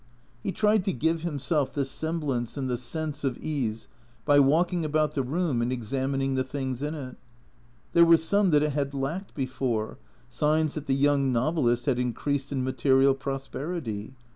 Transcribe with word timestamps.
He 0.41 0.51
tried 0.51 0.83
to 0.85 0.93
give 0.93 1.21
himself 1.21 1.75
the 1.75 1.85
semblance 1.85 2.57
and 2.57 2.67
the 2.67 2.75
sense 2.75 3.23
of 3.23 3.37
ease 3.37 3.87
by 4.25 4.39
walking 4.39 4.83
about 4.83 5.13
the 5.13 5.21
room 5.21 5.61
and 5.61 5.71
examining 5.71 6.33
the 6.33 6.43
things 6.43 6.81
in 6.81 6.95
it. 6.95 7.17
There 7.93 8.03
were 8.05 8.17
some 8.17 8.49
that 8.49 8.63
it 8.63 8.71
had 8.71 8.95
lacked 8.95 9.35
before, 9.35 9.99
signs 10.27 10.73
that 10.73 10.87
the 10.87 10.95
young 10.95 11.31
novelist 11.31 11.85
had 11.85 11.99
increased 11.99 12.51
in 12.51 12.63
material 12.63 13.13
prosperity. 13.13 14.15